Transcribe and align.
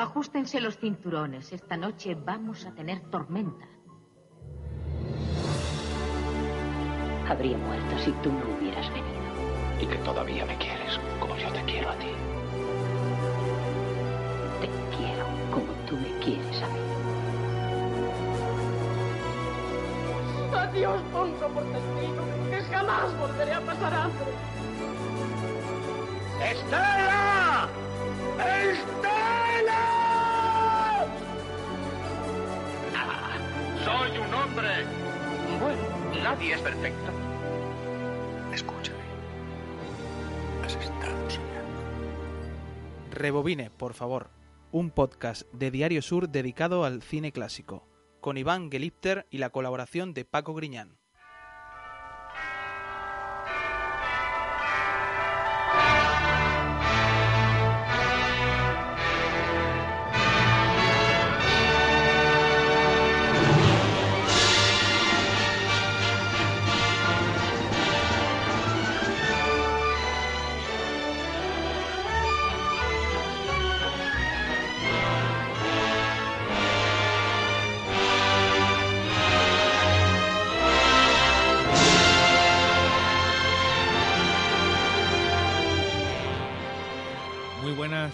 Ajustense 0.00 0.62
los 0.62 0.78
cinturones. 0.78 1.52
Esta 1.52 1.76
noche 1.76 2.14
vamos 2.14 2.64
a 2.64 2.72
tener 2.72 3.00
tormenta. 3.10 3.68
Habría 7.28 7.58
muerto 7.58 7.98
si 7.98 8.10
tú 8.22 8.32
no 8.32 8.56
hubieras 8.56 8.88
venido. 8.94 9.20
Y 9.78 9.84
que 9.84 9.96
todavía 9.98 10.46
me 10.46 10.56
quieres 10.56 10.98
como 11.20 11.36
yo 11.36 11.52
te 11.52 11.62
quiero 11.64 11.90
a 11.90 11.96
ti. 11.96 12.06
Te 14.62 14.96
quiero 14.96 15.26
como 15.52 15.70
tú 15.86 15.98
me 15.98 16.18
quieres 16.24 16.62
a 16.62 16.68
mí. 16.68 16.80
Adiós, 20.56 21.02
pongo 21.12 21.48
por 21.48 21.64
testigo 21.64 22.24
que 22.48 22.62
jamás 22.74 23.18
volveré 23.18 23.52
a 23.52 23.60
pasar 23.60 23.92
hambre. 23.92 24.32
¡Estela! 26.42 27.68
¡Estela! 28.38 29.39
Soy 33.90 34.18
un 34.18 34.34
hombre. 34.34 34.68
Bueno, 35.60 36.22
nadie 36.22 36.54
es 36.54 36.60
perfecto. 36.60 37.10
Escúchame. 38.52 38.98
Has 40.64 40.76
estado 40.76 41.30
soñando. 41.30 41.82
Rebobine, 43.10 43.70
por 43.70 43.94
favor. 43.94 44.30
Un 44.72 44.90
podcast 44.90 45.42
de 45.52 45.70
Diario 45.70 46.02
Sur 46.02 46.28
dedicado 46.28 46.84
al 46.84 47.02
cine 47.02 47.32
clásico, 47.32 47.88
con 48.20 48.38
Iván 48.38 48.70
Gelipter 48.70 49.26
y 49.30 49.38
la 49.38 49.50
colaboración 49.50 50.14
de 50.14 50.24
Paco 50.24 50.54
Griñán. 50.54 50.99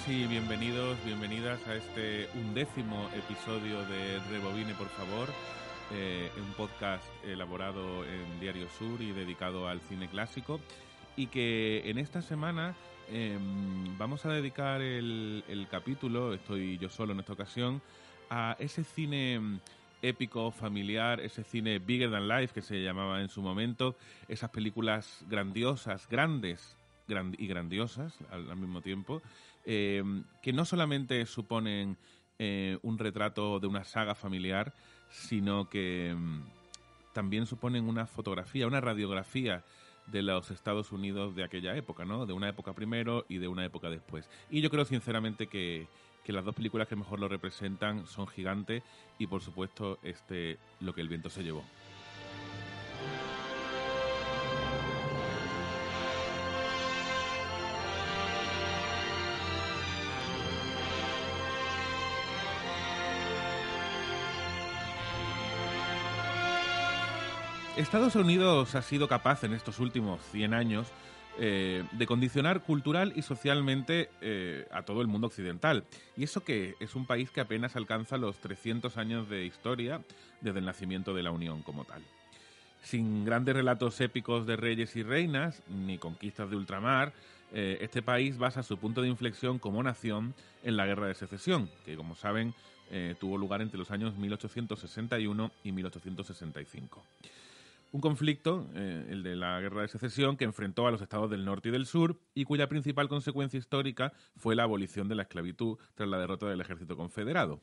Buenas 0.06 0.24
y 0.24 0.28
bienvenidos, 0.28 0.96
bienvenidas 1.04 1.66
a 1.66 1.74
este 1.74 2.28
undécimo 2.34 3.08
episodio 3.16 3.80
de 3.86 4.20
Rebobine, 4.30 4.72
por 4.74 4.88
favor, 4.88 5.28
eh, 5.92 6.30
un 6.36 6.52
podcast 6.52 7.04
elaborado 7.24 8.04
en 8.04 8.40
Diario 8.40 8.68
Sur 8.78 9.00
y 9.02 9.10
dedicado 9.10 9.68
al 9.68 9.80
cine 9.80 10.08
clásico. 10.08 10.60
Y 11.16 11.26
que 11.26 11.90
en 11.90 11.98
esta 11.98 12.22
semana 12.22 12.76
eh, 13.10 13.36
vamos 13.98 14.24
a 14.26 14.32
dedicar 14.32 14.80
el, 14.80 15.66
capítulo, 15.70 16.34
estoy 16.34 16.78
yo 16.78 16.88
solo 16.88 17.12
en 17.12 17.20
esta 17.20 17.32
ocasión, 17.32 17.82
a 18.30 18.56
ese 18.60 18.84
cine 18.84 19.58
épico, 20.02 20.52
familiar, 20.52 21.20
ese 21.20 21.42
cine 21.42 21.80
bigger 21.80 22.10
than 22.10 22.28
life 22.28 22.54
que 22.54 22.62
se 22.62 22.82
llamaba 22.82 23.20
en 23.22 23.28
su 23.28 23.42
momento, 23.42 23.96
esas 24.28 24.50
películas 24.50 25.24
grandiosas, 25.28 26.08
grandes 26.08 26.76
y 27.08 27.46
grandiosas 27.46 28.14
al, 28.30 28.50
al 28.50 28.56
mismo 28.56 28.80
tiempo, 28.80 29.22
eh, 29.64 30.02
que 30.42 30.52
no 30.52 30.64
solamente 30.64 31.24
suponen 31.26 31.96
eh, 32.38 32.78
un 32.82 32.98
retrato 32.98 33.58
de 33.60 33.66
una 33.66 33.84
saga 33.84 34.14
familiar, 34.14 34.74
sino 35.10 35.68
que 35.68 36.14
mm, 36.16 36.42
también 37.14 37.46
suponen 37.46 37.88
una 37.88 38.06
fotografía, 38.06 38.66
una 38.66 38.80
radiografía 38.80 39.64
de 40.06 40.22
los 40.22 40.50
Estados 40.50 40.92
Unidos 40.92 41.34
de 41.34 41.44
aquella 41.44 41.74
época, 41.76 42.04
¿no? 42.04 42.26
De 42.26 42.32
una 42.32 42.48
época 42.48 42.74
primero 42.74 43.24
y 43.28 43.38
de 43.38 43.48
una 43.48 43.64
época 43.64 43.88
después. 43.88 44.28
Y 44.50 44.60
yo 44.60 44.70
creo 44.70 44.84
sinceramente 44.84 45.46
que, 45.46 45.88
que 46.24 46.32
las 46.32 46.44
dos 46.44 46.54
películas 46.54 46.88
que 46.88 46.96
mejor 46.96 47.20
lo 47.20 47.28
representan 47.28 48.06
son 48.06 48.28
Gigante 48.28 48.82
y 49.18 49.26
por 49.26 49.42
supuesto 49.42 49.98
este 50.02 50.58
Lo 50.80 50.94
que 50.94 51.00
el 51.00 51.08
viento 51.08 51.30
se 51.30 51.42
llevó. 51.42 51.64
Estados 67.76 68.16
Unidos 68.16 68.74
ha 68.74 68.80
sido 68.80 69.06
capaz 69.06 69.44
en 69.44 69.52
estos 69.52 69.80
últimos 69.80 70.22
100 70.32 70.54
años 70.54 70.86
eh, 71.38 71.84
de 71.92 72.06
condicionar 72.06 72.62
cultural 72.62 73.12
y 73.14 73.20
socialmente 73.20 74.08
eh, 74.22 74.66
a 74.72 74.82
todo 74.82 75.02
el 75.02 75.08
mundo 75.08 75.26
occidental. 75.26 75.84
Y 76.16 76.24
eso 76.24 76.42
que 76.42 76.74
es 76.80 76.94
un 76.94 77.04
país 77.04 77.30
que 77.30 77.42
apenas 77.42 77.76
alcanza 77.76 78.16
los 78.16 78.38
300 78.38 78.96
años 78.96 79.28
de 79.28 79.44
historia 79.44 80.00
desde 80.40 80.60
el 80.60 80.64
nacimiento 80.64 81.12
de 81.12 81.22
la 81.22 81.32
Unión 81.32 81.60
como 81.60 81.84
tal. 81.84 82.00
Sin 82.82 83.26
grandes 83.26 83.54
relatos 83.54 84.00
épicos 84.00 84.46
de 84.46 84.56
reyes 84.56 84.96
y 84.96 85.02
reinas, 85.02 85.62
ni 85.68 85.98
conquistas 85.98 86.48
de 86.48 86.56
ultramar, 86.56 87.12
eh, 87.52 87.76
este 87.82 88.00
país 88.00 88.38
basa 88.38 88.62
su 88.62 88.78
punto 88.78 89.02
de 89.02 89.08
inflexión 89.08 89.58
como 89.58 89.82
nación 89.82 90.32
en 90.64 90.78
la 90.78 90.86
Guerra 90.86 91.08
de 91.08 91.14
Secesión, 91.14 91.68
que 91.84 91.94
como 91.96 92.16
saben 92.16 92.54
tuvo 93.18 93.36
lugar 93.36 93.62
entre 93.62 93.78
los 93.78 93.90
años 93.90 94.16
1861 94.16 95.50
y 95.64 95.72
1865. 95.72 97.02
Un 97.92 98.00
conflicto, 98.00 98.68
eh, 98.74 99.06
el 99.10 99.22
de 99.22 99.36
la 99.36 99.60
Guerra 99.60 99.82
de 99.82 99.88
Secesión, 99.88 100.36
que 100.36 100.44
enfrentó 100.44 100.86
a 100.86 100.90
los 100.90 101.00
estados 101.00 101.30
del 101.30 101.44
norte 101.44 101.68
y 101.68 101.72
del 101.72 101.86
sur 101.86 102.18
y 102.34 102.44
cuya 102.44 102.68
principal 102.68 103.08
consecuencia 103.08 103.58
histórica 103.58 104.12
fue 104.36 104.54
la 104.54 104.64
abolición 104.64 105.08
de 105.08 105.14
la 105.14 105.22
esclavitud 105.22 105.78
tras 105.94 106.08
la 106.08 106.18
derrota 106.18 106.46
del 106.46 106.60
ejército 106.60 106.96
confederado. 106.96 107.60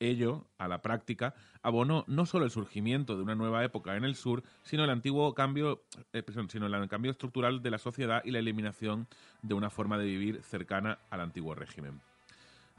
Ello, 0.00 0.46
a 0.56 0.66
la 0.66 0.80
práctica, 0.80 1.34
abonó 1.62 2.04
no 2.08 2.24
solo 2.24 2.46
el 2.46 2.50
surgimiento 2.50 3.16
de 3.16 3.22
una 3.22 3.34
nueva 3.34 3.62
época 3.64 3.96
en 3.96 4.04
el 4.04 4.16
sur, 4.16 4.42
sino 4.62 4.82
el 4.82 4.90
antiguo 4.90 5.34
cambio, 5.34 5.82
eh, 6.14 6.24
sino 6.48 6.66
el 6.66 6.88
cambio 6.88 7.10
estructural 7.10 7.62
de 7.62 7.70
la 7.70 7.78
sociedad 7.78 8.22
y 8.24 8.30
la 8.30 8.38
eliminación 8.38 9.06
de 9.42 9.54
una 9.54 9.68
forma 9.68 9.98
de 9.98 10.06
vivir 10.06 10.42
cercana 10.42 10.98
al 11.10 11.20
antiguo 11.20 11.54
régimen. 11.54 12.00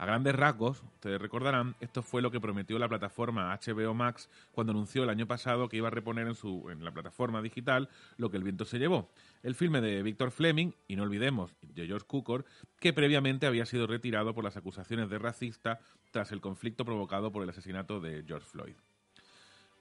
A 0.02 0.04
grandes 0.04 0.34
rasgos, 0.34 0.82
ustedes 0.94 1.22
recordarán, 1.22 1.76
esto 1.78 2.02
fue 2.02 2.22
lo 2.22 2.32
que 2.32 2.40
prometió 2.40 2.76
la 2.76 2.88
plataforma 2.88 3.56
HBO 3.56 3.94
Max 3.94 4.28
cuando 4.50 4.72
anunció 4.72 5.04
el 5.04 5.10
año 5.10 5.28
pasado 5.28 5.68
que 5.68 5.76
iba 5.76 5.86
a 5.86 5.92
reponer 5.92 6.26
en, 6.26 6.34
su, 6.34 6.68
en 6.70 6.84
la 6.84 6.90
plataforma 6.90 7.40
digital 7.40 7.88
lo 8.16 8.28
que 8.28 8.36
el 8.36 8.42
viento 8.42 8.64
se 8.64 8.80
llevó. 8.80 9.12
El 9.44 9.54
filme 9.54 9.80
de 9.80 10.02
Victor 10.02 10.32
Fleming, 10.32 10.72
y 10.88 10.96
no 10.96 11.04
olvidemos, 11.04 11.54
de 11.62 11.86
George 11.86 12.04
Cukor, 12.04 12.44
que 12.80 12.92
previamente 12.92 13.46
había 13.46 13.64
sido 13.64 13.86
retirado 13.86 14.34
por 14.34 14.42
las 14.42 14.56
acusaciones 14.56 15.08
de 15.08 15.20
racista 15.20 15.78
tras 16.10 16.32
el 16.32 16.40
conflicto 16.40 16.84
provocado 16.84 17.30
por 17.30 17.44
el 17.44 17.50
asesinato 17.50 18.00
de 18.00 18.24
George 18.26 18.48
Floyd. 18.48 18.74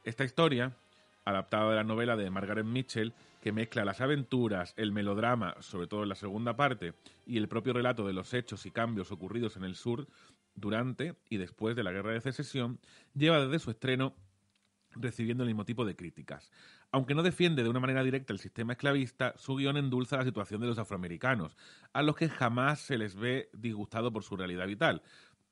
Esta 0.04 0.24
historia, 0.24 0.78
adaptada 1.26 1.70
de 1.70 1.76
la 1.76 1.84
novela 1.84 2.16
de 2.16 2.30
Margaret 2.30 2.66
Mitchell, 2.66 3.14
que 3.42 3.52
mezcla 3.52 3.86
las 3.86 4.02
aventuras, 4.02 4.74
el 4.78 4.92
melodrama, 4.92 5.56
sobre 5.60 5.88
todo 5.88 6.04
en 6.04 6.10
la 6.10 6.16
segunda 6.16 6.56
parte, 6.56 6.94
y 7.26 7.38
el 7.38 7.48
propio 7.48 7.74
relato 7.74 8.06
de 8.06 8.14
los 8.14 8.34
hechos 8.34 8.66
y 8.66 8.72
cambios 8.72 9.12
ocurridos 9.12 9.58
en 9.58 9.64
el 9.64 9.76
sur 9.76 10.08
durante 10.56 11.16
y 11.30 11.38
después 11.38 11.76
de 11.76 11.84
la 11.84 11.92
Guerra 11.92 12.12
de 12.12 12.22
Secesión, 12.22 12.80
lleva 13.14 13.40
desde 13.40 13.60
su 13.60 13.72
estreno 13.72 14.14
recibiendo 14.96 15.44
el 15.44 15.50
mismo 15.50 15.66
tipo 15.66 15.86
de 15.86 15.96
críticas. 15.96 16.52
Aunque 16.92 17.16
no 17.16 17.24
defiende 17.24 17.64
de 17.64 17.70
una 17.70 17.80
manera 17.80 18.04
directa 18.04 18.34
el 18.34 18.40
sistema 18.40 18.74
esclavista, 18.74 19.34
su 19.38 19.56
guion 19.56 19.78
endulza 19.78 20.18
la 20.18 20.26
situación 20.26 20.60
de 20.60 20.68
los 20.68 20.78
afroamericanos, 20.78 21.56
a 21.94 22.02
los 22.02 22.16
que 22.16 22.28
jamás 22.28 22.82
se 22.82 22.98
les 22.98 23.16
ve 23.16 23.50
disgustado 23.54 24.12
por 24.12 24.24
su 24.24 24.36
realidad 24.36 24.68
vital. 24.68 25.02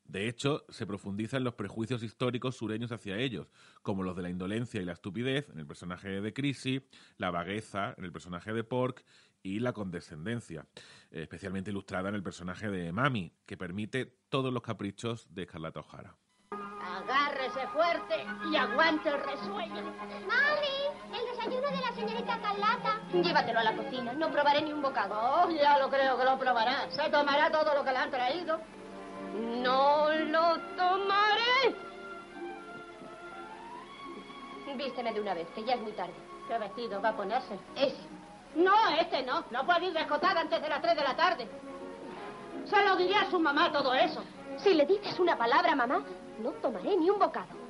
De 0.10 0.28
hecho, 0.28 0.66
se 0.70 0.88
profundiza 0.88 1.38
en 1.38 1.44
los 1.44 1.54
prejuicios 1.54 2.02
históricos 2.02 2.58
sureños 2.58 2.92
hacia 2.92 3.18
ellos, 3.18 3.52
como 3.84 4.02
los 4.02 4.16
de 4.16 4.24
la 4.24 4.32
indolencia 4.32 4.82
y 4.82 4.86
la 4.86 4.94
estupidez 4.94 5.48
en 5.52 5.60
el 5.60 5.68
personaje 5.68 6.20
de 6.20 6.34
Chrissy, 6.34 6.84
la 7.18 7.30
vagueza 7.30 7.94
en 7.96 8.06
el 8.06 8.12
personaje 8.12 8.52
de 8.52 8.64
Pork 8.64 9.06
y 9.44 9.60
la 9.60 9.72
condescendencia, 9.72 10.66
especialmente 11.12 11.70
ilustrada 11.70 12.10
en 12.10 12.16
el 12.16 12.24
personaje 12.24 12.72
de 12.72 12.92
Mami, 12.92 13.32
que 13.46 13.56
permite 13.56 14.18
todos 14.30 14.52
los 14.52 14.64
caprichos 14.64 15.28
de 15.30 15.44
Escarlata 15.44 15.82
O'Hara. 15.82 16.16
Agárrese 16.50 17.68
fuerte 17.68 18.16
y 18.52 18.56
aguante 18.56 19.10
el 19.10 19.24
resuello. 19.24 19.84
¡Mami! 20.26 21.20
El 21.20 21.38
desayuno 21.38 21.68
de 21.70 21.82
la 21.82 21.94
señorita 21.94 22.42
Carlata. 22.42 23.00
Llévatelo 23.14 23.60
a 23.60 23.64
la 23.64 23.76
cocina, 23.76 24.14
no 24.14 24.32
probaré 24.32 24.64
ni 24.64 24.74
un 24.74 24.82
bocado. 24.82 25.16
Oh, 25.16 25.52
ya 25.52 25.78
lo 25.78 25.88
creo 25.88 26.18
que 26.18 26.26
lo 26.26 26.40
probará. 26.40 26.90
Se 26.90 27.08
tomará 27.12 27.52
todo 27.52 27.76
lo 27.76 27.84
que 27.84 27.92
le 27.92 27.98
han 27.98 28.10
traído. 28.10 28.60
No 29.64 30.10
lo 30.10 30.60
tomaré. 30.76 31.76
Vísteme 34.78 35.14
de 35.14 35.22
una 35.22 35.34
vez, 35.34 35.48
que 35.56 35.64
ya 35.64 35.74
es 35.74 35.82
muy 35.82 35.92
tarde. 35.94 36.14
¿Qué 36.48 36.58
vestido 36.58 37.02
va 37.02 37.10
a 37.10 37.18
ponerse? 37.18 37.60
Ese. 37.76 37.98
No, 38.56 38.74
este 39.00 39.24
no. 39.24 39.44
No 39.52 39.66
puede 39.66 39.88
ir 39.88 39.94
descotada 39.94 40.42
antes 40.42 40.62
de 40.62 40.70
las 40.70 40.82
3 40.82 40.96
de 40.96 41.04
la 41.04 41.16
tarde. 41.16 41.48
Se 42.66 42.84
lo 42.86 42.96
diré 42.96 43.16
a 43.16 43.30
su 43.30 43.40
mamá 43.40 43.72
todo 43.72 43.94
eso. 43.94 44.24
Si 44.58 44.74
le 44.74 44.86
dices 44.86 45.20
una 45.20 45.38
palabra, 45.38 45.76
mamá, 45.76 46.04
no 46.42 46.52
tomaré 46.54 46.96
ni 46.98 47.10
un 47.10 47.20
bocado. 47.20 47.70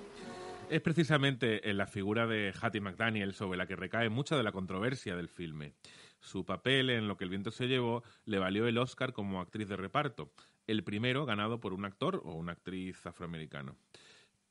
Es 0.69 0.81
precisamente 0.81 1.67
en 1.69 1.77
la 1.77 1.87
figura 1.87 2.27
de 2.27 2.53
Hattie 2.59 2.81
McDaniel 2.81 3.33
sobre 3.33 3.57
la 3.57 3.65
que 3.65 3.75
recae 3.75 4.09
mucha 4.09 4.37
de 4.37 4.43
la 4.43 4.51
controversia 4.51 5.15
del 5.15 5.29
filme. 5.29 5.73
Su 6.19 6.45
papel 6.45 6.89
en 6.89 7.07
Lo 7.07 7.17
que 7.17 7.23
el 7.23 7.29
viento 7.29 7.49
se 7.49 7.67
llevó 7.67 8.03
le 8.25 8.39
valió 8.39 8.67
el 8.67 8.77
Oscar 8.77 9.13
como 9.13 9.41
actriz 9.41 9.67
de 9.67 9.77
reparto, 9.77 10.31
el 10.71 10.83
primero 10.83 11.25
ganado 11.25 11.59
por 11.59 11.73
un 11.73 11.85
actor 11.85 12.21
o 12.23 12.33
una 12.33 12.51
actriz 12.51 13.05
afroamericano. 13.05 13.75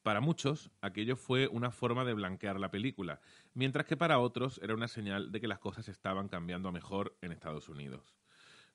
Para 0.02 0.20
muchos, 0.20 0.70
aquello 0.80 1.16
fue 1.16 1.48
una 1.48 1.70
forma 1.70 2.04
de 2.04 2.14
blanquear 2.14 2.58
la 2.58 2.70
película, 2.70 3.20
mientras 3.54 3.86
que 3.86 3.96
para 3.96 4.18
otros 4.18 4.58
era 4.62 4.74
una 4.74 4.88
señal 4.88 5.30
de 5.30 5.40
que 5.40 5.48
las 5.48 5.58
cosas 5.58 5.88
estaban 5.88 6.28
cambiando 6.28 6.68
a 6.68 6.72
mejor 6.72 7.16
en 7.20 7.30
Estados 7.30 7.68
Unidos. 7.68 8.16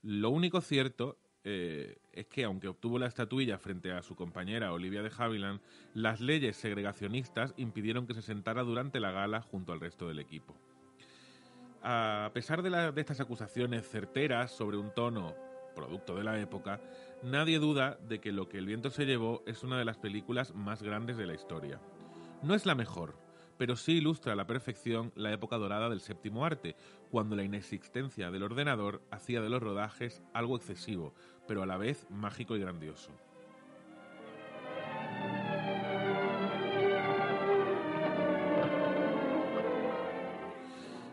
Lo 0.02 0.30
único 0.30 0.62
cierto 0.62 1.18
eh, 1.44 1.98
es 2.14 2.28
que, 2.28 2.46
aunque 2.46 2.70
obtuvo 2.70 2.98
la 2.98 3.08
estatuilla 3.08 3.58
frente 3.58 3.92
a 3.92 4.04
su 4.04 4.16
compañera 4.16 4.72
Olivia 4.72 5.02
de 5.02 5.12
Havilland, 5.18 5.60
las 5.94 6.22
leyes 6.22 6.56
segregacionistas 6.56 7.54
impidieron 7.58 8.08
que 8.08 8.14
se 8.14 8.22
sentara 8.22 8.64
durante 8.64 9.02
la 9.02 9.12
gala 9.12 9.42
junto 9.42 9.74
al 9.74 9.82
resto 9.82 10.08
del 10.08 10.20
equipo. 10.20 10.56
A 11.82 12.32
pesar 12.34 12.62
de, 12.62 12.70
de 12.70 13.02
estas 13.02 13.20
acusaciones 13.20 13.90
certeras 13.90 14.52
sobre 14.52 14.78
un 14.78 14.94
tono 14.94 15.36
producto 15.74 16.16
de 16.16 16.24
la 16.24 16.40
época, 16.40 16.80
nadie 17.24 17.60
duda 17.60 17.98
de 18.08 18.20
que 18.20 18.32
Lo 18.32 18.50
que 18.50 18.58
el 18.58 18.66
viento 18.66 18.90
se 18.90 19.06
llevó 19.06 19.44
es 19.46 19.64
una 19.64 19.78
de 19.78 19.86
las 19.86 19.98
películas 19.98 20.54
más 20.54 20.84
grandes 20.84 21.18
de 21.18 21.26
la 21.26 21.34
historia. 21.34 21.80
No 22.42 22.54
es 22.54 22.66
la 22.66 22.76
mejor, 22.76 23.16
pero 23.58 23.76
sí 23.76 23.94
ilustra 23.94 24.34
a 24.34 24.36
la 24.36 24.48
perfección 24.48 25.12
la 25.16 25.32
época 25.32 25.58
dorada 25.58 25.90
del 25.90 26.02
séptimo 26.02 26.46
arte, 26.46 26.76
cuando 27.10 27.36
la 27.36 27.44
inexistencia 27.44 28.32
del 28.32 28.44
ordenador 28.44 29.02
hacía 29.12 29.42
de 29.42 29.50
los 29.50 29.64
rodajes 29.64 30.22
algo 30.34 30.58
excesivo, 30.58 31.14
pero 31.48 31.64
a 31.64 31.66
la 31.66 31.78
vez 31.78 32.06
mágico 32.10 32.56
y 32.56 32.60
grandioso. 32.60 33.12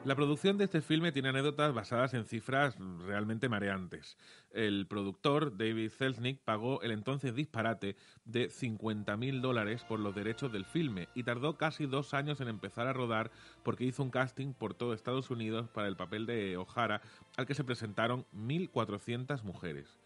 La 0.03 0.15
producción 0.15 0.57
de 0.57 0.65
este 0.65 0.81
filme 0.81 1.13
tiene 1.13 1.29
anécdotas 1.29 1.75
basadas 1.75 2.15
en 2.15 2.25
cifras 2.25 2.75
realmente 3.05 3.51
mareantes. 3.51 4.17
El 4.51 4.87
productor, 4.87 5.59
David 5.59 5.91
Selznick, 5.91 6.41
pagó 6.41 6.81
el 6.81 6.91
entonces 6.91 7.35
disparate 7.35 7.97
de 8.25 8.49
50.000 8.49 9.43
dólares 9.43 9.85
por 9.85 10.01
los 10.01 10.15
derechos 10.15 10.51
del 10.53 10.65
filme 10.65 11.09
y 11.15 11.25
tardó 11.25 11.59
casi 11.59 11.85
dos 11.85 12.15
años 12.15 12.41
en 12.41 12.49
empezar 12.49 12.87
a 12.87 12.95
rodar 12.95 13.31
porque 13.63 13.85
hizo 13.85 14.03
un 14.03 14.11
casting 14.11 14.55
por 14.55 14.73
todo 14.73 14.95
Estados 14.95 15.29
Unidos 15.29 15.69
para 15.69 15.87
el 15.87 15.97
papel 15.97 16.25
de 16.25 16.57
O'Hara, 16.57 17.03
al 17.37 17.45
que 17.45 17.55
se 17.55 17.65
presentaron 17.65 18.25
1.400 18.35 19.43
mujeres. 19.43 19.99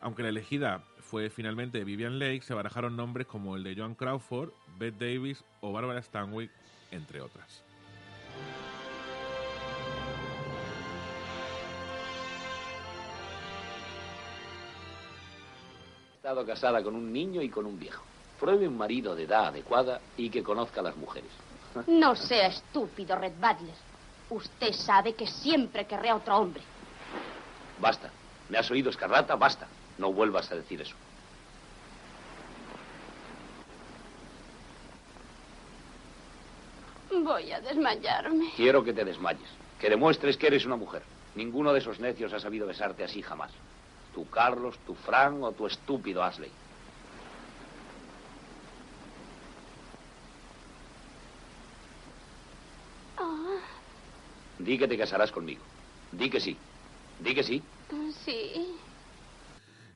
Aunque 0.00 0.22
la 0.22 0.28
elegida 0.28 0.84
fue 1.00 1.28
finalmente 1.28 1.82
Vivian 1.82 2.20
Lake, 2.20 2.42
se 2.42 2.54
barajaron 2.54 2.96
nombres 2.96 3.26
como 3.26 3.56
el 3.56 3.64
de 3.64 3.74
Joan 3.74 3.96
Crawford, 3.96 4.52
Beth 4.78 4.96
Davis 4.96 5.44
o 5.60 5.72
Barbara 5.72 6.00
Stanwyck, 6.00 6.52
entre 6.92 7.20
otras. 7.20 7.64
Estado 16.24 16.46
casada 16.46 16.82
con 16.82 16.94
un 16.94 17.12
niño 17.12 17.42
y 17.42 17.50
con 17.50 17.66
un 17.66 17.78
viejo. 17.78 18.02
Pruebe 18.40 18.66
un 18.66 18.78
marido 18.78 19.14
de 19.14 19.24
edad 19.24 19.48
adecuada 19.48 20.00
y 20.16 20.30
que 20.30 20.42
conozca 20.42 20.80
a 20.80 20.84
las 20.84 20.96
mujeres. 20.96 21.30
No 21.86 22.16
sea 22.16 22.46
estúpido, 22.46 23.14
Red 23.14 23.34
Butler. 23.34 23.74
Usted 24.30 24.72
sabe 24.72 25.12
que 25.12 25.26
siempre 25.26 25.86
querré 25.86 26.08
a 26.08 26.16
otro 26.16 26.38
hombre. 26.38 26.62
Basta. 27.78 28.08
¿Me 28.48 28.56
has 28.56 28.70
oído, 28.70 28.88
Escarlata? 28.88 29.36
Basta. 29.36 29.66
No 29.98 30.14
vuelvas 30.14 30.50
a 30.50 30.54
decir 30.54 30.80
eso. 30.80 30.94
Voy 37.12 37.52
a 37.52 37.60
desmayarme. 37.60 38.50
Quiero 38.56 38.82
que 38.82 38.94
te 38.94 39.04
desmayes. 39.04 39.50
Que 39.78 39.90
demuestres 39.90 40.38
que 40.38 40.46
eres 40.46 40.64
una 40.64 40.76
mujer. 40.76 41.02
Ninguno 41.34 41.74
de 41.74 41.80
esos 41.80 42.00
necios 42.00 42.32
ha 42.32 42.40
sabido 42.40 42.66
besarte 42.66 43.04
así 43.04 43.20
jamás. 43.20 43.50
Tu 44.14 44.22
Carlos, 44.30 44.76
tu 44.86 44.94
Fran 44.94 45.42
o 45.42 45.50
tu 45.58 45.66
estúpido 45.66 46.22
Ashley. 46.22 46.52
Oh, 53.18 53.60
Di 54.58 54.78
que 54.78 54.86
te 54.86 54.96
casarás 54.96 55.32
conmigo. 55.32 55.66
Di 56.12 56.30
que 56.30 56.40
sí. 56.40 56.54
Di 57.18 57.34
que 57.34 57.42
sí. 57.42 57.56
sí. 58.24 58.83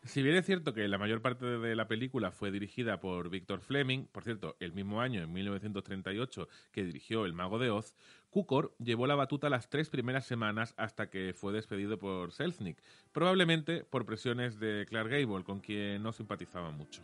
Si 0.09 0.23
bien 0.23 0.37
es 0.37 0.47
cierto 0.47 0.73
que 0.73 0.89
la 0.89 0.97
mayor 0.97 1.21
parte 1.21 1.45
de 1.45 1.77
la 1.77 1.87
película 1.87 2.31
fue 2.31 2.51
dirigida 2.51 2.99
por 2.99 3.29
Victor 3.29 3.61
Fleming, 3.61 4.07
por 4.07 4.25
cierto, 4.25 4.57
el 4.59 4.73
mismo 4.73 5.03
año, 5.03 5.23
en 5.23 5.31
1938, 5.31 6.49
que 6.73 6.83
dirigió 6.83 7.27
El 7.27 7.35
Mago 7.35 7.59
de 7.59 7.69
Oz, 7.69 7.95
Cukor 8.31 8.75
llevó 8.79 9.07
la 9.07 9.17
batuta 9.17 9.51
las 9.51 9.69
tres 9.69 9.91
primeras 9.91 10.25
semanas 10.25 10.73
hasta 10.79 11.11
que 11.11 11.35
fue 11.35 11.53
despedido 11.53 11.99
por 11.99 12.33
Selznick, 12.33 12.83
probablemente 13.13 13.85
por 13.85 14.07
presiones 14.07 14.59
de 14.59 14.87
Clark 14.89 15.11
Gable, 15.11 15.45
con 15.45 15.61
quien 15.61 16.03
no 16.03 16.13
simpatizaba 16.13 16.71
mucho. 16.71 17.03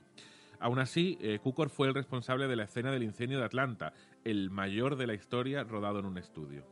Aún 0.59 0.79
así, 0.79 1.19
eh, 1.21 1.39
fue 1.69 1.89
el 1.89 1.95
responsable 1.95 2.49
de 2.49 2.57
la 2.57 2.65
escena 2.65 2.91
del 2.91 3.03
incendio 3.03 3.39
de 3.39 3.45
Atlanta, 3.45 3.93
el 4.25 4.49
mayor 4.49 4.97
de 4.97 5.09
la 5.09 5.15
historia 5.15 5.63
rodado 5.63 5.99
en 5.99 6.07
un 6.07 6.17
estudio. 6.17 6.65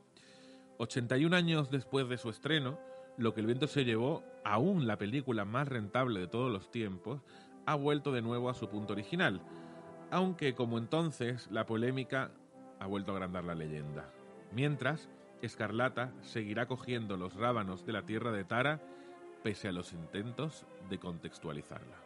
81 0.79 1.37
años 1.37 1.71
después 1.71 2.09
de 2.09 2.17
su 2.17 2.31
estreno, 2.31 2.79
Lo 3.17 3.35
que 3.35 3.41
el 3.41 3.47
viento 3.47 3.67
se 3.67 3.85
llevó, 3.85 4.23
aún 4.45 4.87
la 4.87 4.97
película 4.97 5.45
más 5.45 5.69
rentable 5.69 6.21
de 6.21 6.27
todos 6.27 6.51
los 6.51 6.71
tiempos, 6.71 7.21
ha 7.67 7.75
vuelto 7.75 8.13
de 8.13 8.23
nuevo 8.23 8.49
a 8.49 8.55
su 8.55 8.69
punto 8.69 8.93
original, 8.93 9.41
aunque 10.11 10.55
como 10.55 10.79
entonces 10.79 11.49
la 11.51 11.67
polémica 11.67 12.31
ha 12.81 12.87
vuelto 12.87 13.13
a 13.13 13.15
agrandar 13.17 13.45
la 13.45 13.55
leyenda. 13.55 14.11
Mientras, 14.53 15.09
Escarlata 15.43 16.13
seguirá 16.23 16.67
cogiendo 16.67 17.17
los 17.17 17.35
rábanos 17.35 17.85
de 17.87 17.93
la 17.93 18.03
tierra 18.03 18.33
de 18.33 18.45
Tara 18.45 18.81
pese 19.43 19.69
a 19.69 19.73
los 19.73 19.93
intentos 19.93 20.67
de 20.89 20.99
contextualizarla. 20.99 22.02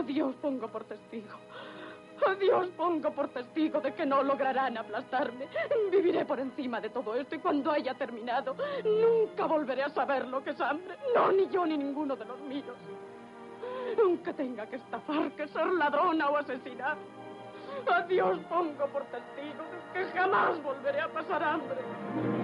A 0.00 0.02
Dios 0.02 0.34
pongo 0.40 0.66
por 0.66 0.84
testigo. 0.84 1.36
A 2.26 2.34
Dios 2.34 2.68
pongo 2.74 3.10
por 3.10 3.28
testigo 3.28 3.82
de 3.82 3.92
que 3.92 4.06
no 4.06 4.22
lograrán 4.22 4.78
aplastarme. 4.78 5.46
Viviré 5.90 6.24
por 6.24 6.40
encima 6.40 6.80
de 6.80 6.88
todo 6.88 7.14
esto 7.14 7.34
y 7.34 7.38
cuando 7.38 7.70
haya 7.70 7.92
terminado, 7.92 8.56
nunca 8.82 9.44
volveré 9.44 9.82
a 9.82 9.90
saber 9.90 10.26
lo 10.26 10.42
que 10.42 10.50
es 10.50 10.60
hambre. 10.62 10.96
No, 11.14 11.30
ni 11.32 11.46
yo 11.50 11.66
ni 11.66 11.76
ninguno 11.76 12.16
de 12.16 12.24
los 12.24 12.40
míos. 12.40 12.78
Aunque 14.02 14.32
tenga 14.32 14.66
que 14.66 14.76
estafar, 14.76 15.32
que 15.32 15.46
ser 15.48 15.66
ladrona 15.66 16.30
o 16.30 16.36
asesinar. 16.38 16.96
A 17.86 18.00
Dios 18.00 18.38
pongo 18.48 18.86
por 18.86 19.04
testigo 19.04 19.64
de 19.92 20.00
que 20.06 20.18
jamás 20.18 20.62
volveré 20.62 21.02
a 21.02 21.08
pasar 21.08 21.44
hambre. 21.44 22.39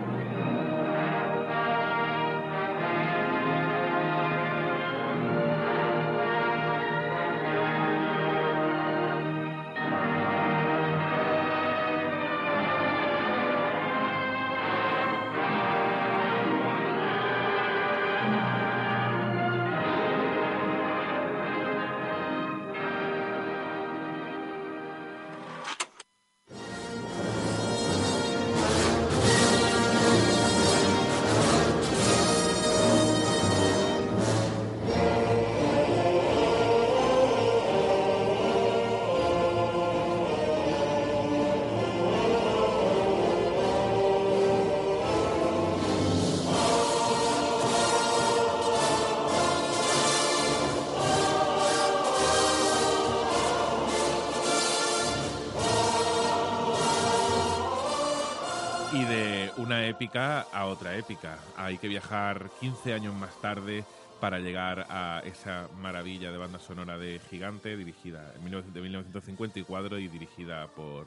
Una 59.67 59.85
épica 59.89 60.47
a 60.53 60.67
otra 60.67 60.97
épica. 60.97 61.39
Hay 61.57 61.77
que 61.79 61.89
viajar 61.89 62.51
15 62.61 62.95
años 62.95 63.13
más 63.15 63.35
tarde 63.41 63.85
para 64.21 64.39
llegar 64.39 64.87
a 64.89 65.23
esa 65.25 65.69
maravilla 65.81 66.31
de 66.31 66.39
banda 66.39 66.61
sonora 66.61 66.97
de 66.97 67.21
Gigante, 67.29 67.77
dirigida 67.77 68.33
en 68.37 68.45
1954 68.45 69.99
y 69.99 70.07
dirigida 70.07 70.69
por 70.69 71.07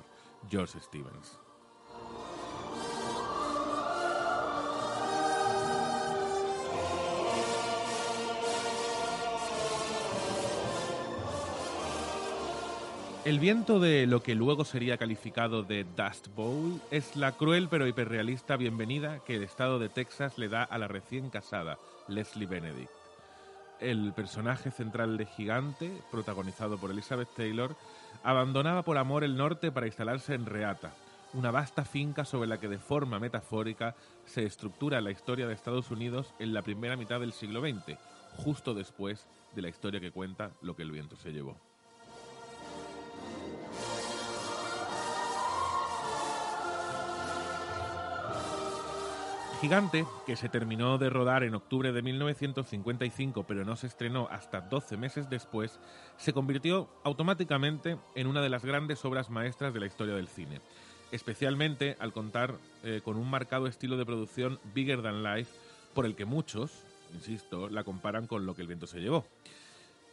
George 0.50 0.78
Stevens. 0.82 1.40
El 13.30 13.40
viento 13.40 13.80
de 13.80 14.08
lo 14.08 14.24
que 14.24 14.34
luego 14.34 14.66
sería 14.66 14.98
calificado 14.98 15.62
de 15.62 15.84
Dust 15.96 16.30
Bowl 16.36 16.82
es 16.90 17.16
la 17.16 17.34
cruel 17.34 17.68
pero 17.70 17.86
hiperrealista 17.86 18.58
bienvenida 18.58 19.20
que 19.20 19.36
el 19.36 19.44
estado 19.44 19.78
de 19.78 19.88
Texas 19.88 20.40
le 20.40 20.50
da 20.50 20.64
a 20.64 20.80
la 20.80 20.88
recién 20.88 21.30
casada 21.30 21.78
Leslie 22.08 22.48
Benedict. 22.48 22.90
El 23.80 24.14
personaje 24.14 24.72
central 24.72 25.16
de 25.18 25.28
Gigante, 25.28 25.92
protagonizado 26.10 26.80
por 26.80 26.90
Elizabeth 26.90 27.30
Taylor, 27.36 27.76
abandonaba 28.24 28.82
por 28.82 28.98
amor 28.98 29.24
el 29.24 29.38
norte 29.38 29.72
para 29.72 29.86
instalarse 29.86 30.34
en 30.34 30.48
Reata, 30.48 30.92
una 31.36 31.52
vasta 31.52 31.86
finca 31.86 32.26
sobre 32.26 32.50
la 32.50 32.60
que 32.60 32.68
de 32.68 32.80
forma 32.80 33.20
metafórica 33.20 33.96
se 34.26 34.44
estructura 34.44 35.02
la 35.02 35.12
historia 35.12 35.46
de 35.46 35.54
Estados 35.54 35.92
Unidos 35.92 36.34
en 36.40 36.52
la 36.52 36.64
primera 36.64 36.98
mitad 36.98 37.20
del 37.20 37.34
siglo 37.34 37.62
XX, 37.62 37.96
justo 38.38 38.74
después 38.74 39.28
de 39.54 39.62
la 39.62 39.70
historia 39.70 40.00
que 40.00 40.10
cuenta 40.10 40.50
lo 40.64 40.76
que 40.76 40.82
el 40.82 40.90
viento 40.90 41.16
se 41.16 41.32
llevó. 41.32 41.69
Gigante, 49.62 50.06
que 50.26 50.38
se 50.38 50.48
terminó 50.48 50.98
de 50.98 51.10
rodar 51.10 51.44
en 51.44 51.54
octubre 51.54 51.92
de 51.92 52.02
1955 52.02 53.44
pero 53.44 53.66
no 53.66 53.76
se 53.76 53.88
estrenó 53.88 54.30
hasta 54.32 54.62
12 54.62 54.96
meses 54.96 55.30
después, 55.30 55.80
se 56.18 56.32
convirtió 56.32 56.88
automáticamente 57.04 57.98
en 58.16 58.28
una 58.28 58.42
de 58.42 58.48
las 58.48 58.64
grandes 58.64 59.04
obras 59.04 59.30
maestras 59.30 59.74
de 59.74 59.82
la 59.82 59.86
historia 59.86 60.16
del 60.16 60.30
cine, 60.30 60.62
especialmente 61.12 61.98
al 62.00 62.14
contar 62.14 62.56
eh, 62.84 63.02
con 63.04 63.18
un 63.18 63.30
marcado 63.30 63.68
estilo 63.68 63.98
de 63.98 64.06
producción 64.06 64.60
bigger 64.74 65.02
than 65.02 65.24
life 65.24 65.52
por 65.94 66.06
el 66.06 66.16
que 66.16 66.24
muchos, 66.24 66.72
insisto, 67.14 67.68
la 67.68 67.84
comparan 67.84 68.28
con 68.28 68.46
lo 68.46 68.56
que 68.56 68.62
el 68.62 68.68
viento 68.68 68.88
se 68.88 69.02
llevó. 69.02 69.26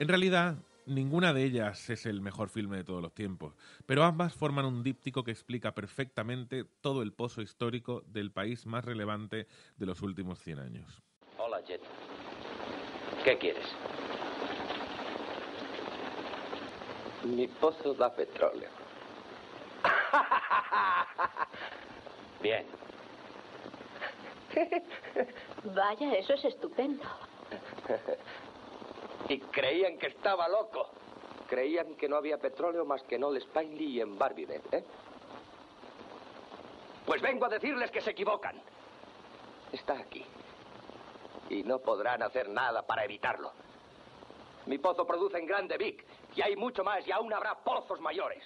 En 0.00 0.09
realidad, 0.09 0.57
Ninguna 0.87 1.33
de 1.33 1.43
ellas 1.43 1.90
es 1.90 2.07
el 2.07 2.21
mejor 2.21 2.49
filme 2.49 2.76
de 2.76 2.85
todos 2.85 3.02
los 3.02 3.12
tiempos, 3.12 3.55
pero 3.87 4.05
ambas 4.05 4.35
forman 4.35 4.66
un 4.66 4.85
díptico 4.85 5.25
que 5.25 5.33
explica 5.33 5.75
perfectamente 5.75 6.64
todo 6.81 7.02
el 7.02 7.12
pozo 7.12 7.43
histórico 7.43 8.05
del 8.07 8.31
país 8.31 8.66
más 8.66 8.85
relevante 8.85 9.49
de 9.76 9.87
los 9.87 10.00
últimos 10.02 10.38
100 10.38 10.61
años. 10.61 11.02
Hola, 11.38 11.61
Jet. 11.62 11.81
¿Qué 13.25 13.37
quieres? 13.37 13.66
Mi 17.25 17.49
pozo 17.49 17.93
da 17.95 18.14
petróleo. 18.14 18.69
Bien. 22.40 22.64
Vaya, 25.75 26.14
eso 26.14 26.35
es 26.35 26.45
estupendo. 26.45 27.02
Y 29.28 29.38
creían 29.40 29.99
que 29.99 30.09
estaba 30.09 30.49
loco. 30.49 30.88
Creían 31.49 31.95
que 31.97 32.09
no 32.09 32.16
había 32.16 32.38
petróleo 32.38 32.85
más 32.85 33.02
que 33.04 33.16
en 33.16 33.25
Old 33.25 33.40
Spineley 33.40 33.87
y 33.87 34.00
en 34.00 34.18
Barbie, 34.18 34.49
¿eh? 34.73 34.85
Pues 37.04 37.23
vengo 37.23 37.47
a 37.47 37.49
decirles 37.49 37.90
que 37.90 38.00
se 38.00 38.11
equivocan. 38.11 38.61
Está 39.73 39.99
aquí. 39.99 40.25
Y 41.50 41.62
no 41.62 41.78
podrán 41.78 42.23
hacer 42.23 42.49
nada 42.49 42.83
para 42.83 43.04
evitarlo. 43.04 43.52
Mi 44.66 44.78
pozo 44.78 45.06
produce 45.06 45.38
en 45.38 45.47
Grande 45.47 45.78
Vic. 45.78 46.04
Y 46.35 46.42
hay 46.42 46.56
mucho 46.56 46.83
más 46.83 47.06
y 47.06 47.12
aún 47.12 47.33
habrá 47.33 47.54
pozos 47.54 48.00
mayores. 48.00 48.42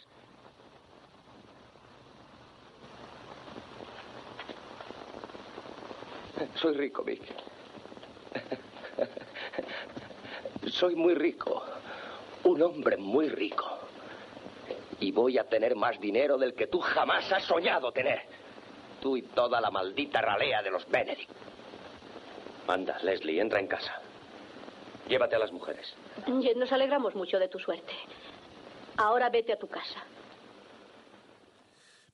Soy 6.57 6.75
rico, 6.75 7.03
Vic. 7.03 7.23
Soy 10.71 10.95
muy 10.95 11.15
rico. 11.15 11.63
Un 12.45 12.63
hombre 12.63 12.97
muy 12.97 13.29
rico. 13.29 13.67
Y 15.01 15.13
voy 15.13 15.39
a 15.39 15.45
tener 15.45 15.75
más 15.77 15.99
dinero 16.01 16.37
del 16.39 16.55
que 16.55 16.67
tú 16.67 16.81
jamás 16.81 17.31
has 17.33 17.45
soñado 17.45 17.91
tener. 17.93 18.21
Tú 19.01 19.17
y 19.17 19.23
toda 19.23 19.61
la 19.61 19.71
maldita 19.71 20.21
ralea 20.21 20.63
de 20.63 20.71
los 20.71 20.87
Benedict. 20.89 21.31
Anda, 22.69 22.99
Leslie, 23.03 23.41
entra 23.41 23.59
en 23.59 23.67
casa. 23.67 24.01
Llévate 25.09 25.37
a 25.37 25.39
las 25.39 25.51
mujeres. 25.53 25.95
Nos 26.57 26.71
alegramos 26.71 27.15
mucho 27.15 27.39
de 27.39 27.49
tu 27.49 27.59
suerte. 27.59 27.93
Ahora 28.97 29.29
vete 29.31 29.53
a 29.53 29.59
tu 29.59 29.67
casa. 29.67 30.05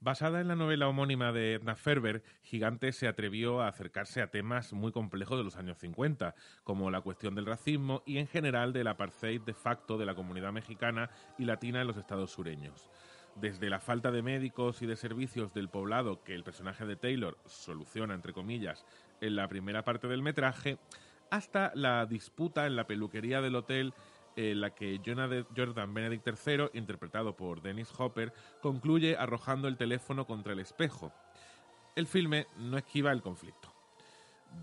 Basada 0.06 0.40
en 0.40 0.46
la 0.46 0.54
novela 0.54 0.86
homónima 0.86 1.32
de 1.32 1.54
Edna 1.54 1.74
Ferber, 1.74 2.22
Gigante 2.44 2.92
se 2.92 3.08
atrevió 3.08 3.60
a 3.60 3.66
acercarse 3.66 4.22
a 4.22 4.30
temas 4.30 4.72
muy 4.72 4.92
complejos 4.92 5.36
de 5.36 5.42
los 5.42 5.56
años 5.56 5.78
50, 5.78 6.36
como 6.62 6.92
la 6.92 7.00
cuestión 7.00 7.34
del 7.34 7.44
racismo 7.44 8.04
y 8.06 8.18
en 8.18 8.28
general 8.28 8.72
del 8.72 8.86
apartheid 8.86 9.40
de 9.40 9.52
facto 9.52 9.98
de 9.98 10.06
la 10.06 10.14
comunidad 10.14 10.52
mexicana 10.52 11.10
y 11.38 11.44
latina 11.44 11.80
en 11.80 11.88
los 11.88 11.96
estados 11.96 12.30
sureños. 12.30 12.88
Desde 13.34 13.68
la 13.68 13.80
falta 13.80 14.12
de 14.12 14.22
médicos 14.22 14.80
y 14.80 14.86
de 14.86 14.94
servicios 14.94 15.52
del 15.52 15.70
poblado 15.70 16.22
que 16.22 16.36
el 16.36 16.44
personaje 16.44 16.86
de 16.86 16.94
Taylor 16.94 17.36
soluciona, 17.44 18.14
entre 18.14 18.32
comillas, 18.32 18.86
en 19.20 19.34
la 19.34 19.48
primera 19.48 19.82
parte 19.82 20.06
del 20.06 20.22
metraje, 20.22 20.78
hasta 21.32 21.72
la 21.74 22.06
disputa 22.06 22.68
en 22.68 22.76
la 22.76 22.86
peluquería 22.86 23.40
del 23.40 23.56
hotel 23.56 23.92
en 24.36 24.60
la 24.60 24.70
que 24.70 25.00
Jordan 25.04 25.94
Benedict 25.94 26.26
III, 26.26 26.70
interpretado 26.74 27.34
por 27.34 27.62
Dennis 27.62 27.90
Hopper, 27.98 28.32
concluye 28.60 29.16
arrojando 29.16 29.66
el 29.66 29.76
teléfono 29.76 30.26
contra 30.26 30.52
el 30.52 30.60
espejo. 30.60 31.12
El 31.96 32.06
filme 32.06 32.46
no 32.58 32.76
esquiva 32.76 33.10
el 33.12 33.22
conflicto. 33.22 33.72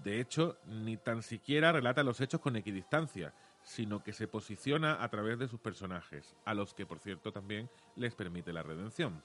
De 0.03 0.19
hecho, 0.19 0.57
ni 0.65 0.97
tan 0.97 1.23
siquiera 1.23 1.71
relata 1.71 2.03
los 2.03 2.21
hechos 2.21 2.39
con 2.39 2.55
equidistancia, 2.55 3.33
sino 3.63 4.03
que 4.03 4.13
se 4.13 4.27
posiciona 4.27 5.03
a 5.03 5.09
través 5.09 5.39
de 5.39 5.47
sus 5.47 5.59
personajes, 5.59 6.35
a 6.45 6.53
los 6.53 6.73
que, 6.73 6.85
por 6.85 6.99
cierto, 6.99 7.31
también 7.31 7.69
les 7.95 8.13
permite 8.13 8.53
la 8.53 8.63
redención. 8.63 9.21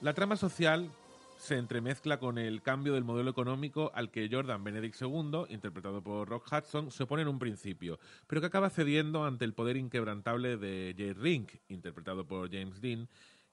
La 0.00 0.14
trama 0.14 0.36
social 0.36 0.90
se 1.44 1.58
entremezcla 1.58 2.18
con 2.18 2.38
el 2.38 2.62
cambio 2.62 2.94
del 2.94 3.04
modelo 3.04 3.30
económico 3.30 3.92
al 3.94 4.10
que 4.10 4.30
Jordan 4.32 4.64
Benedict 4.64 5.00
II, 5.02 5.44
interpretado 5.50 6.02
por 6.02 6.26
Rock 6.26 6.48
Hudson, 6.50 6.90
se 6.90 7.02
opone 7.02 7.20
en 7.20 7.28
un 7.28 7.38
principio, 7.38 7.98
pero 8.26 8.40
que 8.40 8.46
acaba 8.46 8.70
cediendo 8.70 9.26
ante 9.26 9.44
el 9.44 9.52
poder 9.52 9.76
inquebrantable 9.76 10.56
de 10.56 10.94
Jay 10.96 11.12
Rink, 11.12 11.52
interpretado 11.68 12.26
por 12.26 12.50
James 12.50 12.80
Dean, 12.80 13.10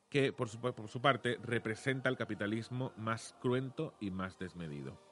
que 0.07 0.31
por 0.31 0.47
su, 0.47 0.61
por 0.61 0.87
su 0.87 1.01
parte 1.01 1.37
representa 1.43 2.07
el 2.07 2.15
capitalismo 2.15 2.93
más 2.95 3.35
cruento 3.41 3.93
y 3.99 4.09
más 4.09 4.39
desmedido. 4.39 5.10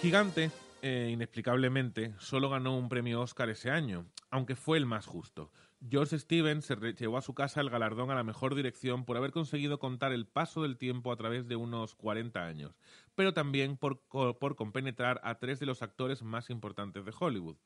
Gigante, 0.00 0.52
eh, 0.80 1.10
inexplicablemente, 1.12 2.14
solo 2.20 2.48
ganó 2.48 2.78
un 2.78 2.88
premio 2.88 3.20
Oscar 3.20 3.48
ese 3.48 3.68
año, 3.68 4.06
aunque 4.30 4.54
fue 4.54 4.78
el 4.78 4.86
más 4.86 5.06
justo. 5.06 5.50
George 5.90 6.16
Stevens 6.20 6.66
se 6.66 6.76
llevó 6.94 7.18
a 7.18 7.22
su 7.22 7.34
casa 7.34 7.60
el 7.60 7.68
galardón 7.68 8.12
a 8.12 8.14
la 8.14 8.22
mejor 8.22 8.54
dirección 8.54 9.04
por 9.04 9.16
haber 9.16 9.32
conseguido 9.32 9.80
contar 9.80 10.12
el 10.12 10.24
paso 10.24 10.62
del 10.62 10.78
tiempo 10.78 11.10
a 11.10 11.16
través 11.16 11.48
de 11.48 11.56
unos 11.56 11.96
40 11.96 12.46
años, 12.46 12.76
pero 13.16 13.34
también 13.34 13.76
por, 13.76 14.00
por 14.06 14.54
compenetrar 14.54 15.20
a 15.24 15.40
tres 15.40 15.58
de 15.58 15.66
los 15.66 15.82
actores 15.82 16.22
más 16.22 16.48
importantes 16.48 17.04
de 17.04 17.12
Hollywood. 17.18 17.56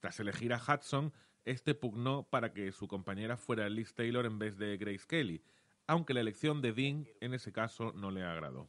Tras 0.00 0.18
elegir 0.18 0.54
a 0.54 0.60
Hudson, 0.60 1.12
este 1.44 1.76
pugnó 1.76 2.24
para 2.28 2.52
que 2.52 2.72
su 2.72 2.88
compañera 2.88 3.36
fuera 3.36 3.68
Liz 3.68 3.94
Taylor 3.94 4.26
en 4.26 4.40
vez 4.40 4.58
de 4.58 4.76
Grace 4.76 5.06
Kelly, 5.06 5.40
aunque 5.86 6.14
la 6.14 6.20
elección 6.20 6.62
de 6.62 6.72
Dean 6.72 7.06
en 7.20 7.32
ese 7.32 7.52
caso 7.52 7.92
no 7.92 8.10
le 8.10 8.24
agradó. 8.24 8.68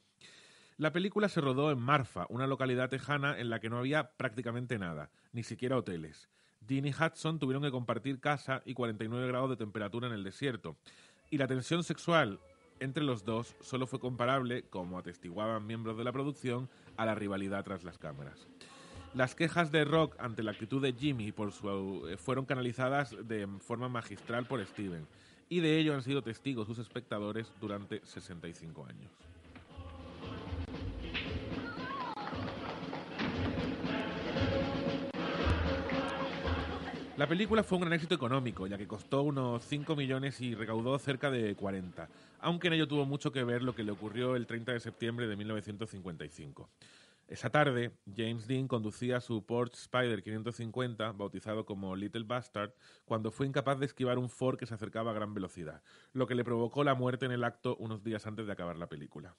La 0.80 0.92
película 0.92 1.28
se 1.28 1.42
rodó 1.42 1.72
en 1.72 1.80
Marfa, 1.80 2.28
una 2.30 2.46
localidad 2.46 2.88
tejana 2.88 3.40
en 3.40 3.50
la 3.50 3.60
que 3.60 3.68
no 3.68 3.80
había 3.80 4.12
prácticamente 4.12 4.78
nada, 4.78 5.10
ni 5.34 5.42
siquiera 5.42 5.76
hoteles. 5.76 6.30
Dean 6.62 6.86
y 6.86 6.92
Hudson 6.92 7.40
tuvieron 7.40 7.64
que 7.64 7.72
compartir 7.72 8.20
casa 8.20 8.62
y 8.64 8.76
49 8.76 9.28
grados 9.28 9.50
de 9.50 9.56
temperatura 9.58 10.06
en 10.06 10.14
el 10.14 10.24
desierto. 10.24 10.78
Y 11.32 11.40
la 11.40 11.48
tensión 11.48 11.84
sexual 11.84 12.40
entre 12.80 13.04
los 13.04 13.26
dos 13.26 13.56
solo 13.60 13.88
fue 13.88 14.00
comparable, 14.00 14.66
como 14.70 15.00
atestiguaban 15.00 15.66
miembros 15.66 15.98
de 15.98 16.04
la 16.04 16.12
producción, 16.12 16.70
a 16.96 17.08
la 17.08 17.16
rivalidad 17.16 17.64
tras 17.64 17.84
las 17.84 17.98
cámaras. 17.98 18.48
Las 19.16 19.34
quejas 19.34 19.72
de 19.72 19.84
Rock 19.84 20.16
ante 20.20 20.44
la 20.44 20.52
actitud 20.52 20.80
de 20.80 20.94
Jimmy 20.94 21.32
por 21.32 21.54
su, 21.54 22.08
eh, 22.08 22.18
fueron 22.18 22.46
canalizadas 22.46 23.16
de 23.28 23.48
forma 23.62 23.90
magistral 23.90 24.46
por 24.46 24.64
Steven, 24.64 25.08
y 25.50 25.60
de 25.60 25.80
ello 25.80 25.96
han 25.96 26.04
sido 26.04 26.22
testigos 26.22 26.68
sus 26.68 26.78
espectadores 26.78 27.52
durante 27.60 28.06
65 28.06 28.86
años. 28.86 29.12
La 37.18 37.26
película 37.26 37.64
fue 37.64 37.80
un 37.80 37.82
gran 37.82 37.94
éxito 37.94 38.14
económico, 38.14 38.68
ya 38.68 38.78
que 38.78 38.86
costó 38.86 39.24
unos 39.24 39.64
5 39.64 39.96
millones 39.96 40.40
y 40.40 40.54
recaudó 40.54 41.00
cerca 41.00 41.32
de 41.32 41.56
40, 41.56 42.08
aunque 42.42 42.68
en 42.68 42.74
ello 42.74 42.88
tuvo 42.88 43.08
mucho 43.08 43.32
que 43.32 43.44
ver 43.44 43.64
lo 43.64 43.74
que 43.74 43.84
le 43.84 43.92
ocurrió 43.92 44.36
el 44.36 44.46
30 44.46 44.74
de 44.74 44.80
septiembre 44.80 45.26
de 45.26 45.36
1955. 45.36 46.70
Esa 47.28 47.50
tarde, 47.50 47.92
James 48.16 48.46
Dean 48.46 48.68
conducía 48.68 49.20
su 49.20 49.44
Porsche 49.44 49.82
Spider 49.82 50.22
550, 50.22 51.14
bautizado 51.14 51.66
como 51.66 51.96
Little 51.96 52.24
Bastard, 52.24 52.74
cuando 53.06 53.32
fue 53.32 53.48
incapaz 53.48 53.80
de 53.80 53.88
esquivar 53.88 54.20
un 54.20 54.30
Ford 54.30 54.60
que 54.60 54.68
se 54.68 54.76
acercaba 54.76 55.10
a 55.10 55.16
gran 55.16 55.34
velocidad, 55.34 55.82
lo 56.14 56.28
que 56.28 56.36
le 56.36 56.44
provocó 56.44 56.84
la 56.84 56.94
muerte 56.94 57.26
en 57.26 57.32
el 57.32 57.44
acto 57.44 57.78
unos 57.78 58.04
días 58.04 58.28
antes 58.28 58.46
de 58.46 58.54
acabar 58.54 58.78
la 58.78 58.90
película. 58.90 59.34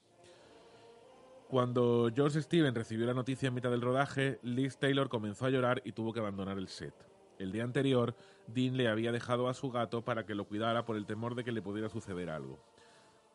Cuando 1.47 2.11
George 2.13 2.43
Steven 2.43 2.75
recibió 2.75 3.07
la 3.07 3.15
noticia 3.15 3.47
en 3.47 3.55
mitad 3.55 3.71
del 3.71 3.83
rodaje, 3.83 4.41
Liz 4.43 4.79
Taylor 4.79 5.09
comenzó 5.09 5.47
a 5.47 5.51
llorar 5.51 5.81
y 5.85 5.93
tuvo 5.93 6.13
que 6.13 6.19
abandonar 6.19 6.59
el 6.59 6.67
set. 6.67 6.93
El 7.39 7.53
día 7.53 7.63
anterior, 7.63 8.17
Dean 8.49 8.77
le 8.77 8.89
había 8.89 9.13
dejado 9.13 9.49
a 9.49 9.55
su 9.55 9.71
gato 9.71 10.03
para 10.03 10.27
que 10.27 10.35
lo 10.35 10.45
cuidara 10.47 10.85
por 10.85 10.97
el 10.97 11.07
temor 11.07 11.37
de 11.37 11.45
que 11.45 11.53
le 11.53 11.63
pudiera 11.63 11.89
suceder 11.89 12.31
algo. 12.31 12.59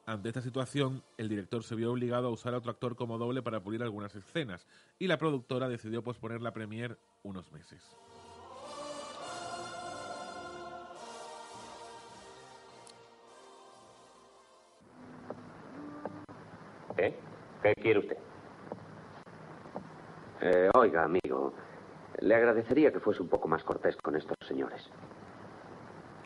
Ante 0.06 0.28
esta 0.28 0.42
situación, 0.42 1.02
el 1.18 1.30
director 1.30 1.64
se 1.64 1.76
vio 1.76 1.90
obligado 1.90 2.28
a 2.28 2.32
usar 2.32 2.54
a 2.54 2.58
otro 2.58 2.72
actor 2.72 2.98
como 2.98 3.18
doble 3.18 3.42
para 3.42 3.64
pulir 3.64 3.82
algunas 3.82 4.14
escenas, 4.14 4.68
y 5.00 5.08
la 5.08 5.18
productora 5.18 5.70
decidió 5.70 6.04
posponer 6.04 6.42
la 6.42 6.52
premiere 6.52 6.98
unos 7.24 7.50
meses. 7.54 7.82
¿Eh? 16.98 17.18
¿Qué 17.62 17.74
quiere 17.76 18.00
usted? 18.00 18.18
Eh, 20.42 20.70
oiga, 20.74 21.06
amigo, 21.06 21.54
le 22.20 22.36
agradecería 22.36 22.92
que 22.92 23.00
fuese 23.00 23.22
un 23.22 23.30
poco 23.30 23.48
más 23.48 23.64
cortés 23.64 23.96
con 23.98 24.16
estos 24.16 24.38
señores. 24.48 24.90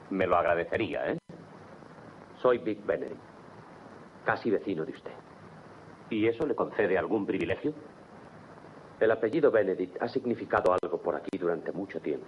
Me 0.09 0.27
lo 0.27 0.37
agradecería, 0.37 1.11
¿eh? 1.11 1.17
Soy 2.41 2.59
Big 2.59 2.83
Benedict, 2.85 3.19
casi 4.25 4.51
vecino 4.51 4.85
de 4.85 4.91
usted. 4.91 5.11
¿Y 6.09 6.27
eso 6.27 6.45
le 6.45 6.55
concede 6.55 6.97
algún 6.97 7.25
privilegio? 7.25 7.73
El 8.99 9.11
apellido 9.11 9.51
Benedict 9.51 10.01
ha 10.01 10.07
significado 10.07 10.75
algo 10.81 11.01
por 11.01 11.15
aquí 11.15 11.37
durante 11.37 11.71
mucho 11.71 11.99
tiempo. 11.99 12.27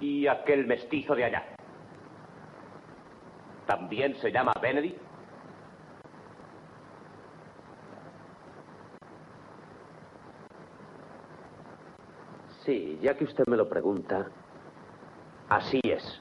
¿Y 0.00 0.26
aquel 0.26 0.66
mestizo 0.66 1.14
de 1.14 1.24
allá? 1.24 1.44
¿También 3.66 4.16
se 4.16 4.32
llama 4.32 4.52
Benedict? 4.60 5.00
Sí, 12.68 12.98
ya 13.00 13.16
que 13.16 13.24
usted 13.24 13.46
me 13.46 13.56
lo 13.56 13.66
pregunta, 13.66 14.26
así 15.48 15.80
es. 15.84 16.20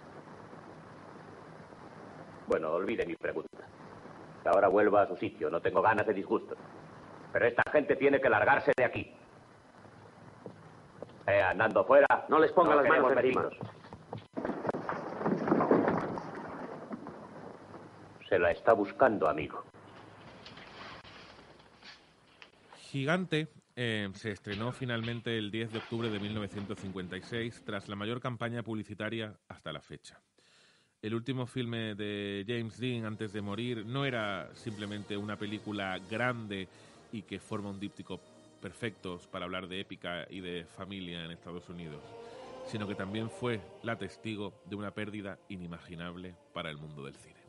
Bueno, 2.48 2.72
olvide 2.72 3.06
mi 3.06 3.18
pregunta. 3.18 3.66
Ahora 4.46 4.70
vuelva 4.70 5.02
a 5.02 5.08
su 5.08 5.18
sitio, 5.18 5.50
no 5.50 5.62
tengo 5.62 5.82
ganas 5.82 6.08
de 6.08 6.14
disgusto. 6.14 6.56
Pero 7.34 7.48
esta 7.48 7.64
gente 7.70 7.98
tiene 7.98 8.22
que 8.22 8.30
largarse 8.30 8.72
de 8.78 8.86
aquí. 8.86 9.14
Eh, 11.28 11.42
andando 11.42 11.84
fuera. 11.84 12.08
No 12.30 12.40
les 12.40 12.54
ponga 12.54 12.76
no 12.76 12.82
las 12.82 12.90
manos 12.92 13.12
encima. 13.12 13.50
Se 18.30 18.40
la 18.40 18.52
está 18.52 18.72
buscando, 18.72 19.28
amigo. 19.28 19.66
Gigante 22.78 23.50
eh, 23.80 24.10
se 24.16 24.32
estrenó 24.32 24.72
finalmente 24.72 25.38
el 25.38 25.52
10 25.52 25.72
de 25.72 25.78
octubre 25.78 26.10
de 26.10 26.20
1956 26.20 27.62
tras 27.64 27.88
la 27.88 27.96
mayor 27.96 28.20
campaña 28.20 28.64
publicitaria 28.64 29.38
hasta 29.48 29.72
la 29.72 29.82
fecha. 29.82 30.20
El 31.00 31.14
último 31.14 31.46
filme 31.46 31.94
de 31.94 32.44
James 32.48 32.80
Dean 32.80 33.06
antes 33.06 33.32
de 33.34 33.42
morir 33.42 33.86
no 33.86 34.04
era 34.04 34.50
simplemente 34.56 35.16
una 35.16 35.38
película 35.38 36.00
grande 36.10 36.68
y 37.12 37.22
que 37.22 37.40
forma 37.40 37.70
un 37.70 37.80
díptico 37.80 38.20
perfecto 38.60 39.22
para 39.32 39.46
hablar 39.46 39.68
de 39.68 39.80
épica 39.80 40.26
y 40.28 40.40
de 40.40 40.66
familia 40.66 41.24
en 41.24 41.30
Estados 41.30 41.70
Unidos, 41.70 42.02
sino 42.66 42.88
que 42.88 42.96
también 42.96 43.30
fue 43.30 43.62
la 43.84 43.96
testigo 43.96 44.60
de 44.66 44.76
una 44.76 44.90
pérdida 44.90 45.38
inimaginable 45.50 46.34
para 46.52 46.72
el 46.72 46.78
mundo 46.78 47.06
del 47.06 47.16
cine. 47.16 47.47